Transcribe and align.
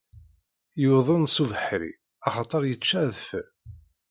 Yuḍen 0.81 1.23
s 1.35 1.35
ubeḥri 1.43 1.91
axaṭer 2.27 2.61
yečča 2.65 2.99
adfel. 3.07 3.47